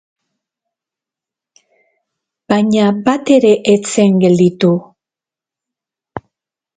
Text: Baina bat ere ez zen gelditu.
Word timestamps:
Baina 2.53 2.87
bat 3.09 3.31
ere 3.35 3.51
ez 3.73 3.77
zen 3.91 4.17
gelditu. 4.23 4.71